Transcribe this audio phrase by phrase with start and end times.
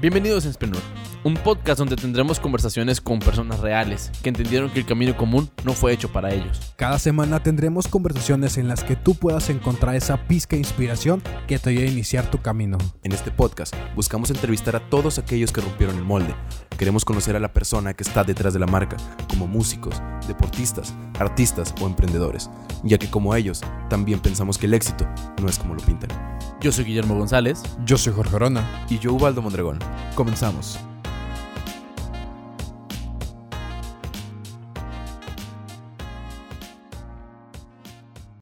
[0.00, 0.80] Bienvenidos a Enspreneur,
[1.24, 5.72] un podcast donde tendremos conversaciones con personas reales que entendieron que el camino común no
[5.72, 6.72] fue hecho para ellos.
[6.76, 11.58] Cada semana tendremos conversaciones en las que tú puedas encontrar esa pizca de inspiración que
[11.58, 12.78] te ayude a iniciar tu camino.
[13.02, 16.32] En este podcast buscamos entrevistar a todos aquellos que rompieron el molde.
[16.78, 18.96] Queremos conocer a la persona que está detrás de la marca,
[19.28, 22.48] como músicos, deportistas, artistas o emprendedores,
[22.84, 25.04] ya que como ellos, también pensamos que el éxito
[25.42, 26.10] no es como lo pintan.
[26.60, 27.62] Yo soy Guillermo González.
[27.84, 28.86] Yo soy Jorge Orona.
[28.88, 29.80] Y yo, Ubaldo Mondragón.
[30.14, 30.78] Comenzamos.